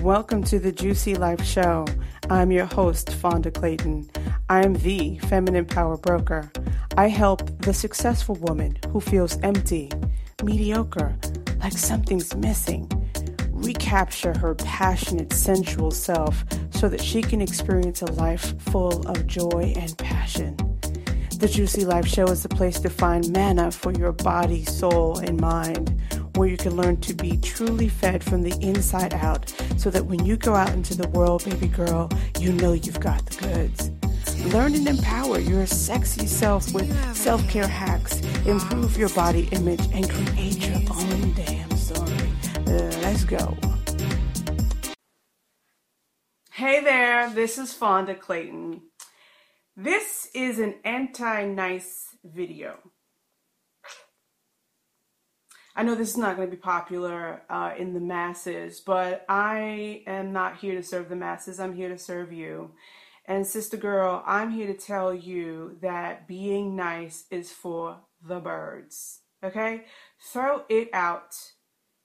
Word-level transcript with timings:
Welcome 0.00 0.44
to 0.44 0.58
the 0.58 0.72
Juicy 0.72 1.14
Life 1.14 1.44
Show. 1.44 1.86
I'm 2.28 2.50
your 2.50 2.66
host, 2.66 3.12
Fonda 3.14 3.50
Clayton. 3.50 4.10
I'm 4.48 4.74
the 4.74 5.18
feminine 5.18 5.64
power 5.64 5.96
broker. 5.96 6.50
I 6.96 7.08
help 7.08 7.62
the 7.62 7.72
successful 7.72 8.34
woman 8.36 8.76
who 8.90 9.00
feels 9.00 9.38
empty, 9.42 9.90
mediocre, 10.42 11.16
like 11.60 11.72
something's 11.72 12.34
missing, 12.36 12.90
recapture 13.50 14.36
her 14.38 14.54
passionate, 14.54 15.32
sensual 15.32 15.90
self 15.90 16.44
so 16.70 16.88
that 16.88 17.02
she 17.02 17.22
can 17.22 17.40
experience 17.40 18.02
a 18.02 18.12
life 18.12 18.60
full 18.62 19.06
of 19.08 19.26
joy 19.26 19.72
and 19.76 19.96
passion. 19.98 20.56
The 21.38 21.48
Juicy 21.52 21.84
Life 21.84 22.06
Show 22.06 22.24
is 22.28 22.42
the 22.42 22.48
place 22.48 22.78
to 22.80 22.88
find 22.88 23.28
manna 23.30 23.70
for 23.70 23.92
your 23.92 24.12
body, 24.12 24.64
soul, 24.64 25.18
and 25.18 25.40
mind 25.40 26.00
where 26.36 26.48
you 26.48 26.56
can 26.56 26.76
learn 26.76 26.96
to 26.98 27.12
be 27.12 27.36
truly 27.38 27.88
fed 27.88 28.22
from 28.22 28.42
the 28.42 28.56
inside 28.60 29.12
out 29.14 29.52
so 29.76 29.90
that 29.90 30.06
when 30.06 30.24
you 30.24 30.36
go 30.36 30.54
out 30.54 30.70
into 30.70 30.96
the 30.96 31.08
world, 31.08 31.44
baby 31.44 31.66
girl, 31.66 32.08
you 32.38 32.52
know 32.52 32.72
you've 32.72 33.00
got 33.00 33.26
the 33.26 33.48
goods. 33.48 33.90
Learn 34.54 34.74
and 34.74 34.86
empower 34.86 35.38
your 35.38 35.66
sexy 35.66 36.26
self 36.26 36.72
with 36.72 36.90
self 37.16 37.46
care 37.48 37.68
hacks, 37.68 38.20
improve 38.46 38.96
your 38.96 39.08
body 39.10 39.48
image, 39.52 39.82
and 39.92 40.08
create 40.08 40.66
your 40.66 40.80
own 40.90 41.34
damn 41.34 41.70
story. 41.76 42.30
Let's 42.66 43.24
go. 43.24 43.56
Hey 46.52 46.80
there, 46.82 47.28
this 47.30 47.58
is 47.58 47.72
Fonda 47.72 48.14
Clayton. 48.14 48.80
This 49.76 50.28
is 50.34 50.60
an 50.60 50.76
anti 50.84 51.46
nice 51.46 52.16
video. 52.24 52.78
I 55.74 55.82
know 55.82 55.96
this 55.96 56.10
is 56.10 56.16
not 56.16 56.36
going 56.36 56.48
to 56.48 56.56
be 56.56 56.60
popular 56.60 57.42
uh, 57.50 57.72
in 57.76 57.92
the 57.92 58.00
masses, 58.00 58.80
but 58.80 59.24
I 59.28 60.04
am 60.06 60.32
not 60.32 60.58
here 60.58 60.76
to 60.76 60.82
serve 60.84 61.08
the 61.08 61.16
masses. 61.16 61.58
I'm 61.58 61.74
here 61.74 61.88
to 61.88 61.98
serve 61.98 62.32
you. 62.32 62.70
And, 63.26 63.44
sister 63.44 63.76
girl, 63.76 64.22
I'm 64.24 64.52
here 64.52 64.68
to 64.68 64.78
tell 64.78 65.12
you 65.12 65.76
that 65.82 66.28
being 66.28 66.76
nice 66.76 67.24
is 67.32 67.50
for 67.50 67.98
the 68.22 68.38
birds. 68.38 69.22
Okay? 69.42 69.86
Throw 70.32 70.62
it 70.68 70.88
out 70.92 71.34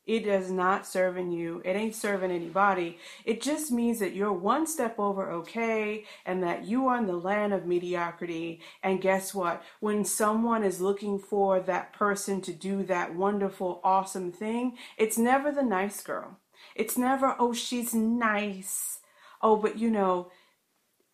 it 0.10 0.26
does 0.26 0.50
not 0.50 0.88
serving 0.88 1.32
you. 1.32 1.62
It 1.64 1.76
ain't 1.76 1.94
serving 1.94 2.32
anybody. 2.32 2.98
It 3.26 3.44
just 3.44 3.72
means 3.72 4.00
that 4.00 4.16
you're 4.16 4.34
one 4.34 4.66
step 4.66 4.98
over 4.98 5.30
okay 5.34 6.04
and 6.26 6.42
that 6.42 6.66
you 6.66 6.88
are 6.88 6.98
in 6.98 7.06
the 7.06 7.14
land 7.14 7.54
of 7.54 7.68
mediocrity. 7.68 8.60
And 8.82 9.04
guess 9.04 9.36
what? 9.36 9.62
When 9.82 10.04
someone 10.04 10.64
is 10.64 10.82
looking 10.82 11.20
for 11.20 11.60
that 11.60 11.94
person 11.94 12.42
to 12.42 12.52
do 12.52 12.82
that 12.86 13.14
wonderful, 13.14 13.82
awesome 13.84 14.32
thing, 14.32 14.80
it's 14.98 15.20
never 15.20 15.52
the 15.52 15.62
nice 15.62 16.02
girl. 16.02 16.40
It's 16.74 16.98
never, 16.98 17.36
oh, 17.38 17.54
she's 17.54 17.94
nice. 17.94 19.02
Oh, 19.44 19.58
but 19.58 19.78
you 19.78 19.92
know, 19.92 20.32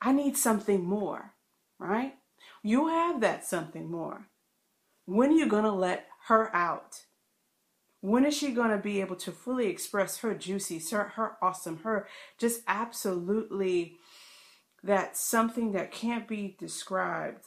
I 0.02 0.14
need 0.14 0.38
something 0.38 0.86
more, 0.86 1.34
right? 1.80 2.16
You 2.64 2.88
have 2.88 3.20
that 3.20 3.46
something 3.46 3.92
more. 3.92 4.30
When 5.06 5.32
are 5.32 5.36
you 5.36 5.50
going 5.50 5.66
to 5.66 5.72
let 5.72 6.08
her 6.28 6.56
out? 6.56 7.02
When 8.02 8.26
is 8.26 8.38
she 8.38 8.52
going 8.52 8.70
to 8.70 8.78
be 8.78 9.02
able 9.02 9.16
to 9.18 9.32
fully 9.32 9.68
express 9.68 10.20
her 10.20 10.36
juicy, 10.36 10.82
her, 10.92 11.10
her 11.16 11.38
awesome, 11.42 11.78
her 11.84 12.08
just 12.38 12.62
absolutely 12.68 13.98
that 14.84 15.18
something 15.18 15.72
that 15.72 15.92
can't 15.92 16.28
be 16.28 16.56
described? 16.60 17.46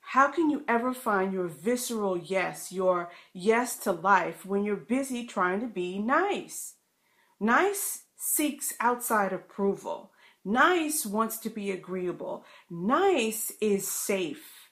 How 0.00 0.28
can 0.28 0.50
you 0.50 0.64
ever 0.68 0.92
find 0.92 1.32
your 1.32 1.48
visceral 1.48 2.16
yes, 2.16 2.70
your 2.70 3.10
yes 3.32 3.78
to 3.78 3.92
life, 3.92 4.44
when 4.44 4.64
you're 4.64 4.76
busy 4.76 5.26
trying 5.26 5.60
to 5.60 5.66
be 5.66 5.98
nice? 5.98 6.74
Nice 7.40 8.04
seeks 8.16 8.74
outside 8.80 9.32
approval. 9.32 10.12
Nice 10.44 11.06
wants 11.06 11.38
to 11.38 11.50
be 11.50 11.70
agreeable. 11.70 12.44
Nice 12.70 13.50
is 13.60 13.88
safe. 13.88 14.68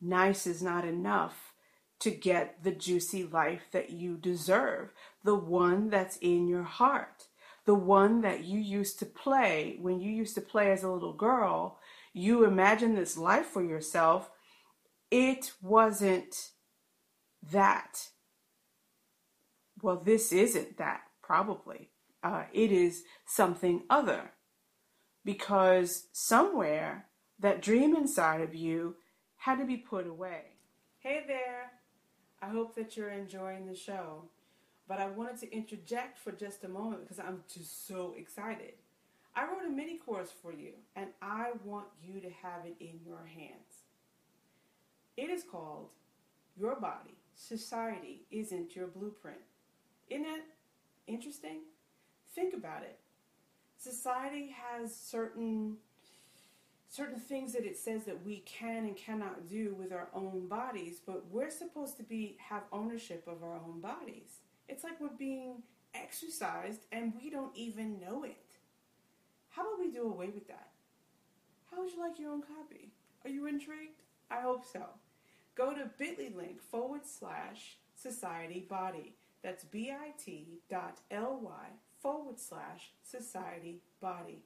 Nice 0.00 0.46
is 0.46 0.62
not 0.62 0.86
enough 0.86 1.51
to 2.02 2.10
get 2.10 2.64
the 2.64 2.72
juicy 2.72 3.24
life 3.24 3.62
that 3.70 3.90
you 3.90 4.16
deserve, 4.16 4.92
the 5.22 5.36
one 5.36 5.88
that's 5.88 6.16
in 6.16 6.48
your 6.48 6.64
heart, 6.64 7.28
the 7.64 7.74
one 7.74 8.22
that 8.22 8.42
you 8.42 8.58
used 8.58 8.98
to 8.98 9.06
play 9.06 9.78
when 9.80 10.00
you 10.00 10.10
used 10.10 10.34
to 10.34 10.40
play 10.40 10.72
as 10.72 10.82
a 10.82 10.90
little 10.90 11.12
girl. 11.12 11.78
You 12.12 12.44
imagine 12.44 12.94
this 12.94 13.16
life 13.16 13.46
for 13.46 13.62
yourself. 13.62 14.30
It 15.12 15.52
wasn't 15.62 16.50
that. 17.52 18.08
Well, 19.80 20.02
this 20.04 20.32
isn't 20.32 20.78
that, 20.78 21.02
probably. 21.22 21.90
Uh, 22.22 22.44
it 22.52 22.72
is 22.72 23.04
something 23.26 23.82
other. 23.88 24.32
Because 25.24 26.08
somewhere 26.12 27.06
that 27.38 27.62
dream 27.62 27.94
inside 27.94 28.40
of 28.40 28.56
you 28.56 28.96
had 29.36 29.58
to 29.58 29.64
be 29.64 29.76
put 29.76 30.06
away. 30.06 30.42
Hey 30.98 31.22
there, 31.26 31.70
hope 32.52 32.74
that 32.76 32.96
you're 32.96 33.10
enjoying 33.10 33.66
the 33.66 33.74
show. 33.74 34.22
But 34.88 35.00
I 35.00 35.08
wanted 35.08 35.38
to 35.40 35.52
interject 35.52 36.18
for 36.18 36.32
just 36.32 36.64
a 36.64 36.68
moment 36.68 37.02
because 37.02 37.18
I'm 37.18 37.42
just 37.52 37.86
so 37.86 38.14
excited. 38.16 38.74
I 39.34 39.44
wrote 39.44 39.66
a 39.66 39.70
mini 39.70 39.96
course 39.96 40.30
for 40.30 40.52
you, 40.52 40.72
and 40.94 41.08
I 41.22 41.52
want 41.64 41.86
you 42.02 42.20
to 42.20 42.28
have 42.42 42.66
it 42.66 42.76
in 42.80 43.00
your 43.06 43.24
hands. 43.24 43.84
It 45.16 45.30
is 45.30 45.42
called 45.42 45.88
Your 46.56 46.76
Body, 46.78 47.16
Society 47.34 48.22
Isn't 48.30 48.76
Your 48.76 48.88
Blueprint. 48.88 49.40
Isn't 50.10 50.24
that 50.24 50.42
interesting? 51.06 51.60
Think 52.34 52.52
about 52.54 52.82
it. 52.82 52.98
Society 53.78 54.54
has 54.70 54.94
certain 54.94 55.76
certain 56.92 57.18
things 57.18 57.54
that 57.54 57.64
it 57.64 57.78
says 57.78 58.04
that 58.04 58.22
we 58.22 58.40
can 58.40 58.84
and 58.84 58.94
cannot 58.94 59.48
do 59.48 59.74
with 59.78 59.92
our 59.92 60.08
own 60.12 60.46
bodies, 60.46 61.00
but 61.04 61.24
we're 61.30 61.50
supposed 61.50 61.96
to 61.96 62.02
be 62.02 62.36
have 62.38 62.64
ownership 62.70 63.26
of 63.26 63.42
our 63.42 63.54
own 63.54 63.80
bodies. 63.80 64.40
It's 64.68 64.84
like 64.84 65.00
we're 65.00 65.08
being 65.08 65.62
exercised 65.94 66.82
and 66.92 67.14
we 67.18 67.30
don't 67.30 67.56
even 67.56 67.98
know 67.98 68.24
it. 68.24 68.44
How 69.48 69.62
about 69.62 69.80
we 69.80 69.90
do 69.90 70.02
away 70.02 70.28
with 70.34 70.46
that? 70.48 70.68
How 71.70 71.80
would 71.80 71.90
you 71.90 72.00
like 72.00 72.18
your 72.18 72.30
own 72.30 72.42
copy? 72.42 72.90
Are 73.24 73.30
you 73.30 73.46
intrigued? 73.46 74.02
I 74.30 74.42
hope 74.42 74.66
so. 74.70 74.84
Go 75.54 75.72
to 75.72 75.90
bit.ly 75.96 76.30
link 76.36 76.60
forward 76.60 77.06
slash 77.06 77.78
society 77.94 78.66
body. 78.68 79.14
That's 79.42 79.64
bit.ly 79.64 80.90
forward 82.02 82.38
slash 82.38 82.90
society 83.02 83.80
body. 83.98 84.42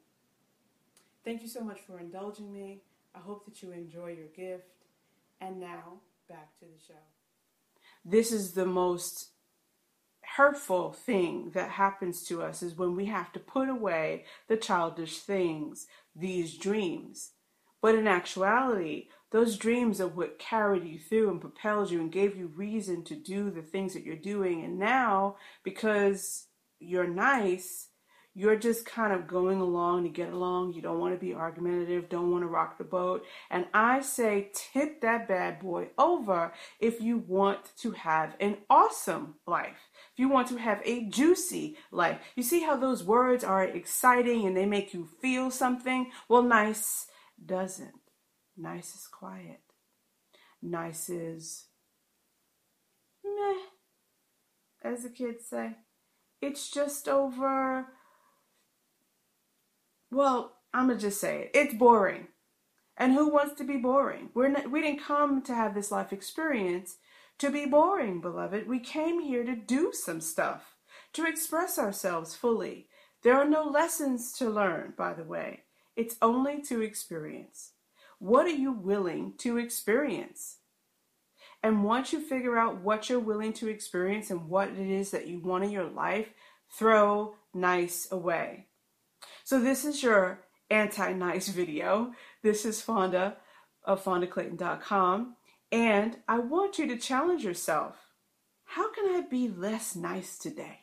Thank 1.27 1.43
you 1.43 1.49
so 1.49 1.65
much 1.65 1.81
for 1.81 1.99
indulging 1.99 2.53
me. 2.53 2.83
I 3.13 3.19
hope 3.19 3.47
that 3.47 3.61
you 3.61 3.73
enjoy 3.73 4.11
your 4.17 4.29
gift. 4.29 4.85
And 5.41 5.59
now, 5.59 5.95
back 6.29 6.57
to 6.61 6.67
the 6.67 6.81
show. 6.87 6.95
This 8.05 8.31
is 8.31 8.53
the 8.53 8.65
most 8.65 9.31
hurtful 10.37 10.93
thing 10.93 11.51
that 11.53 11.71
happens 11.71 12.23
to 12.29 12.43
us 12.43 12.63
is 12.63 12.77
when 12.77 12.95
we 12.95 13.07
have 13.07 13.33
to 13.33 13.41
put 13.41 13.69
away 13.69 14.25
the 14.47 14.57
childish 14.57 15.19
things, 15.19 15.89
these 16.15 16.57
dreams. 16.57 17.33
But 17.83 17.97
in 17.97 18.07
actuality, 18.07 19.09
those 19.33 19.57
dreams 19.57 20.01
are 20.01 20.07
what 20.07 20.39
carried 20.39 20.85
you 20.85 21.01
through 21.01 21.29
and 21.31 21.41
propelled 21.41 21.91
you 21.91 22.01
and 22.01 22.13
gave 22.13 22.37
you 22.37 22.53
reason 22.55 23.03
to 23.03 23.17
do 23.17 23.51
the 23.51 23.63
things 23.63 23.95
that 23.95 24.05
you're 24.05 24.15
doing. 24.15 24.63
And 24.63 24.79
now, 24.79 25.39
because 25.65 26.47
you're 26.79 27.09
nice, 27.09 27.89
you're 28.37 28.55
just 28.55 28.85
kind 28.85 29.15
of 29.15 29.27
going 29.27 29.63
along 29.63 30.03
to 30.03 30.11
get 30.11 30.31
along. 30.31 30.75
You 30.75 30.83
don't 30.83 31.01
want 31.01 31.15
to 31.15 31.19
be 31.19 31.33
argumentative, 31.33 32.11
don't 32.11 32.31
want 32.31 32.43
to 32.43 32.49
rock 32.49 32.77
the 32.77 32.85
boat. 32.85 33.25
And 33.51 33.65
I 33.73 34.03
say, 34.03 34.51
tip 34.53 35.01
that 35.01 35.27
bad 35.27 35.59
boy 35.59 35.89
over 35.97 36.53
if 36.79 37.01
you 37.01 37.17
want 37.17 37.75
to 37.79 37.93
have 37.93 38.37
an 38.39 38.59
awesome 38.69 39.37
life. 39.47 39.89
If 40.13 40.19
you 40.19 40.29
want 40.29 40.49
to 40.49 40.59
have 40.59 40.83
a 40.85 41.07
juicy 41.07 41.79
life. 41.91 42.19
You 42.37 42.43
see 42.43 42.61
how 42.61 42.77
those 42.77 43.03
words 43.03 43.43
are 43.43 43.65
exciting 43.65 44.47
and 44.47 44.55
they 44.55 44.67
make 44.67 44.93
you 44.93 45.09
feel 45.23 45.51
something? 45.51 46.11
Well, 46.29 46.43
nice 46.43 47.07
doesn't. 47.43 48.01
Nice 48.55 48.95
is 48.95 49.07
quiet. 49.07 49.61
Nice 50.61 51.09
is 51.09 51.69
meh, 53.25 53.63
as 54.83 55.05
the 55.05 55.09
kids 55.09 55.47
say. 55.49 55.77
It's 56.43 56.71
just 56.71 57.09
over 57.09 57.87
well, 60.17 60.57
I'm 60.73 60.89
gonna 60.89 60.99
just 60.99 61.21
say 61.21 61.43
it. 61.43 61.51
It's 61.53 61.75
boring. 61.75 62.29
And 62.97 63.13
who 63.13 63.29
wants 63.29 63.55
to 63.57 63.65
be 63.65 63.77
boring? 63.77 64.31
We're 64.33 64.49
not, 64.49 64.71
we 64.71 64.81
didn't 64.81 65.05
come 65.05 65.43
to 65.43 65.55
have 65.55 65.75
this 65.75 65.91
life 65.91 66.11
experience 66.11 66.97
to 67.39 67.51
be 67.51 67.67
boring, 67.67 68.23
beloved. 68.23 68.67
We 68.67 68.81
came 68.81 69.21
here 69.21 69.45
to 69.45 69.55
do 69.55 69.93
some 69.93 70.23
stuff, 70.23 70.75
to 71.13 71.27
express 71.27 71.79
ourselves 71.79 72.35
fully. 72.35 72.89
There 73.23 73.37
are 73.37 73.47
no 73.47 73.65
lessons 73.65 74.33
to 74.39 74.49
learn, 74.49 74.95
by 74.97 75.13
the 75.13 75.25
way. 75.25 75.65
It's 75.97 76.17
only 76.23 76.63
to 76.63 76.81
experience. 76.81 77.73
What 78.19 78.47
are 78.47 78.49
you 78.49 78.73
willing 78.73 79.35
to 79.39 79.59
experience? 79.59 80.57
And 81.63 81.85
once 81.85 82.15
you 82.15 82.21
figure 82.21 82.57
out 82.57 82.81
what 82.81 83.11
you're 83.11 83.21
willing 83.21 83.53
to 83.55 83.69
experience 83.69 84.31
and 84.31 84.49
what 84.49 84.71
it 84.71 84.79
is 84.79 85.11
that 85.11 85.27
you 85.27 85.41
want 85.41 85.65
in 85.65 85.71
your 85.71 85.91
life, 85.91 86.29
throw 86.71 87.35
nice 87.53 88.09
away. 88.11 88.69
So 89.47 89.61
this 89.61 89.85
is 89.85 90.03
your 90.03 90.41
anti-nice 90.71 91.47
video. 91.47 92.11
This 92.43 92.65
is 92.65 92.83
Fonda 92.83 93.37
of 93.85 94.03
FondaClayton.com, 94.03 95.37
and 95.71 96.17
I 96.27 96.41
want 96.41 96.81
you 96.81 96.89
to 96.89 96.97
challenge 96.97 97.45
yourself. 97.45 97.95
How 98.65 98.93
can 98.93 99.05
I 99.15 99.21
be 99.21 99.47
less 99.47 99.95
nice 99.95 100.37
today? 100.37 100.81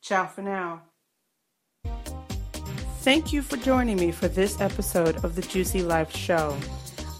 Ciao 0.00 0.28
for 0.28 0.40
now. 0.40 0.84
Thank 3.02 3.34
you 3.34 3.42
for 3.42 3.58
joining 3.58 3.96
me 3.96 4.12
for 4.12 4.28
this 4.28 4.58
episode 4.58 5.22
of 5.22 5.34
the 5.34 5.42
Juicy 5.42 5.82
Life 5.82 6.16
Show. 6.16 6.56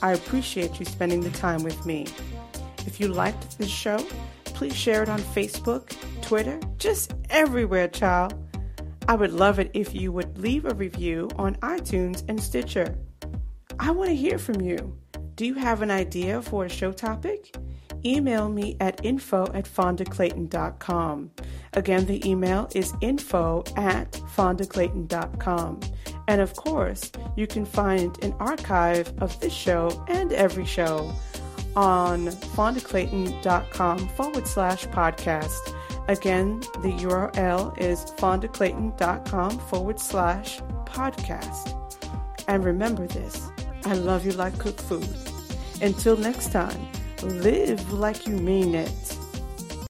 I 0.00 0.12
appreciate 0.12 0.81
you 0.81 0.87
spending 0.87 1.20
the 1.20 1.31
time 1.32 1.62
with 1.62 1.85
me. 1.85 2.06
If 2.87 3.00
you 3.00 3.08
liked 3.08 3.58
this 3.58 3.69
show, 3.69 3.99
please 4.44 4.75
share 4.75 5.03
it 5.03 5.11
on 5.11 5.20
Facebook, 5.20 5.94
Twitter, 6.23 6.58
just 6.79 7.12
everywhere, 7.29 7.88
child. 7.88 8.39
I 9.10 9.14
would 9.14 9.32
love 9.32 9.58
it 9.58 9.72
if 9.74 9.92
you 9.92 10.12
would 10.12 10.38
leave 10.38 10.64
a 10.64 10.72
review 10.72 11.28
on 11.34 11.56
iTunes 11.56 12.22
and 12.28 12.40
Stitcher. 12.40 12.96
I 13.80 13.90
want 13.90 14.08
to 14.08 14.14
hear 14.14 14.38
from 14.38 14.60
you. 14.60 14.96
Do 15.34 15.44
you 15.44 15.54
have 15.54 15.82
an 15.82 15.90
idea 15.90 16.40
for 16.40 16.66
a 16.66 16.68
show 16.68 16.92
topic? 16.92 17.52
Email 18.04 18.48
me 18.48 18.76
at 18.78 19.04
info 19.04 19.50
at 19.52 19.64
fondaclayton.com. 19.64 21.32
Again, 21.72 22.06
the 22.06 22.24
email 22.30 22.68
is 22.72 22.94
info 23.00 23.64
at 23.74 24.12
fondaclayton.com. 24.12 25.80
And 26.28 26.40
of 26.40 26.54
course, 26.54 27.10
you 27.34 27.48
can 27.48 27.66
find 27.66 28.16
an 28.22 28.32
archive 28.38 29.12
of 29.20 29.40
this 29.40 29.52
show 29.52 30.04
and 30.06 30.32
every 30.32 30.64
show 30.64 31.12
on 31.74 32.28
fondaclayton.com 32.28 34.08
forward 34.10 34.46
slash 34.46 34.86
podcast. 34.86 35.80
Again, 36.10 36.58
the 36.82 36.90
URL 36.90 37.78
is 37.78 38.04
fondaclayton.com 38.18 39.58
forward 39.60 40.00
slash 40.00 40.58
podcast. 40.84 41.76
And 42.48 42.64
remember 42.64 43.06
this 43.06 43.48
I 43.84 43.94
love 43.94 44.26
you 44.26 44.32
like 44.32 44.58
cooked 44.58 44.80
food. 44.80 45.08
Until 45.80 46.16
next 46.16 46.50
time, 46.50 46.88
live 47.22 47.92
like 47.92 48.26
you 48.26 48.34
mean 48.34 48.74
it. 48.74 49.19